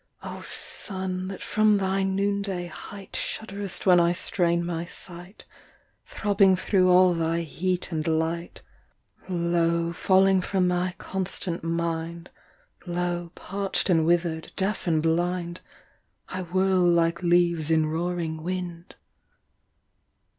[0.23, 5.45] O sun, that from thy noonday height Shudderest when I strain my sight,
[6.07, 8.63] Throbbing thro’ all thy heat and light,
[9.29, 12.31] Lo, falling from my constant mind,
[12.87, 15.61] Lo, parch’d and wither’d, deaf and blind,
[16.29, 18.95] I whirl like leaves in roaring wind.